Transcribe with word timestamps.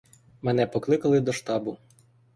Мене 0.41 0.67
покликали 0.67 1.19
до 1.21 1.33
штабу. 1.33 1.77